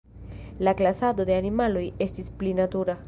[0.67, 2.97] La klasado de animaloj estis pli natura.